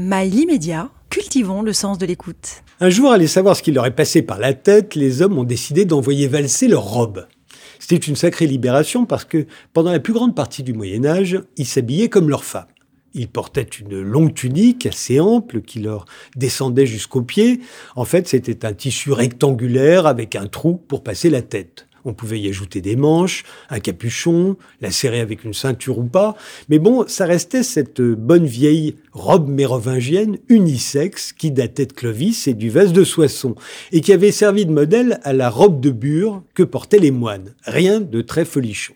[0.00, 2.62] Mail immédiat, cultivons le sens de l'écoute.
[2.78, 5.42] Un jour, allez savoir ce qui leur est passé par la tête, les hommes ont
[5.42, 7.26] décidé d'envoyer valser leurs robes.
[7.80, 11.66] C'était une sacrée libération parce que pendant la plus grande partie du Moyen Âge, ils
[11.66, 12.68] s'habillaient comme leurs femmes.
[13.12, 16.04] Ils portaient une longue tunique assez ample qui leur
[16.36, 17.58] descendait jusqu'aux pieds.
[17.96, 21.87] En fait, c'était un tissu rectangulaire avec un trou pour passer la tête.
[22.04, 26.36] On pouvait y ajouter des manches, un capuchon, la serrer avec une ceinture ou pas.
[26.68, 32.54] Mais bon, ça restait cette bonne vieille robe mérovingienne unisexe qui datait de Clovis et
[32.54, 33.54] du vase de Soissons
[33.92, 37.54] et qui avait servi de modèle à la robe de bure que portaient les moines.
[37.64, 38.94] Rien de très folichon.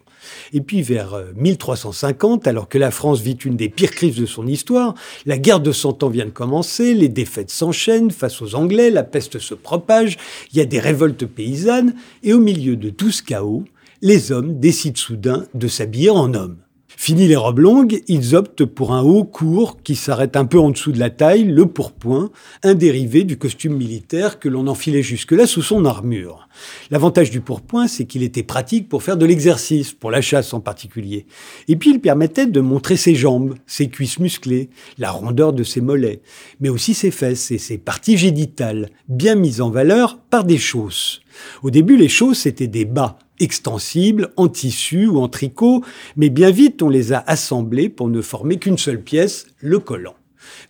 [0.53, 4.27] Et puis vers 1350, euh, alors que la France vit une des pires crises de
[4.27, 4.95] son histoire,
[5.27, 9.05] la guerre de Cent Ans vient de commencer, les défaites s'enchaînent face aux Anglais, la
[9.05, 10.17] peste se propage,
[10.53, 13.65] il y a des révoltes paysannes, et au milieu de tout ce chaos,
[14.01, 16.59] les hommes décident soudain de s'habiller en hommes.
[16.97, 20.71] Fini les robes longues, ils optent pour un haut court qui s'arrête un peu en
[20.71, 22.31] dessous de la taille, le pourpoint,
[22.63, 26.49] un dérivé du costume militaire que l'on enfilait jusque-là sous son armure.
[26.91, 30.61] L'avantage du pourpoint, c'est qu'il était pratique pour faire de l'exercice, pour la chasse en
[30.61, 31.27] particulier.
[31.67, 35.81] Et puis il permettait de montrer ses jambes, ses cuisses musclées, la rondeur de ses
[35.81, 36.21] mollets,
[36.61, 41.21] mais aussi ses fesses et ses parties génitales, bien mises en valeur par des chausses.
[41.63, 45.85] Au début, les chausses étaient des bas, extensibles, en tissu ou en tricot,
[46.17, 50.15] mais bien vite on les a assemblés pour ne former qu'une seule pièce, le collant.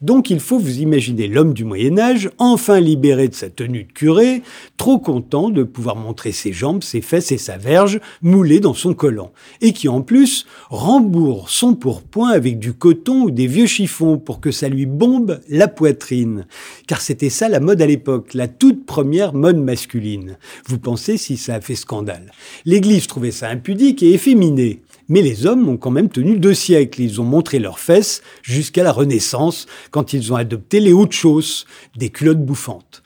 [0.00, 3.92] Donc il faut vous imaginer l'homme du Moyen Âge, enfin libéré de sa tenue de
[3.92, 4.42] curé,
[4.76, 8.94] trop content de pouvoir montrer ses jambes, ses fesses et sa verge moulées dans son
[8.94, 14.18] collant, et qui en plus rembourre son pourpoint avec du coton ou des vieux chiffons
[14.18, 16.46] pour que ça lui bombe la poitrine.
[16.86, 20.36] Car c'était ça la mode à l'époque, la toute première mode masculine.
[20.66, 22.32] Vous pensez si ça a fait scandale.
[22.64, 24.80] L'Église trouvait ça impudique et efféminé.
[25.08, 27.02] Mais les hommes ont quand même tenu deux siècles.
[27.02, 31.66] Ils ont montré leurs fesses jusqu'à la Renaissance, quand ils ont adopté les hautes chausses,
[31.96, 33.01] des culottes bouffantes.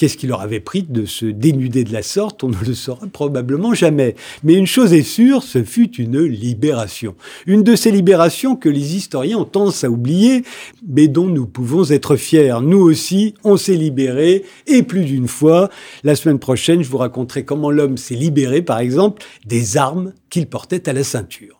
[0.00, 2.42] Qu'est-ce qui leur avait pris de se dénuder de la sorte?
[2.42, 4.14] On ne le saura probablement jamais.
[4.42, 7.16] Mais une chose est sûre, ce fut une libération.
[7.46, 10.42] Une de ces libérations que les historiens ont tendance à oublier,
[10.88, 12.60] mais dont nous pouvons être fiers.
[12.62, 15.68] Nous aussi, on s'est libérés, et plus d'une fois.
[16.02, 20.46] La semaine prochaine, je vous raconterai comment l'homme s'est libéré, par exemple, des armes qu'il
[20.46, 21.59] portait à la ceinture.